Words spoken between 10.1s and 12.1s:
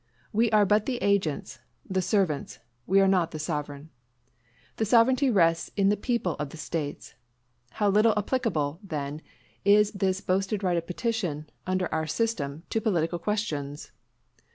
boasted right of petition, under our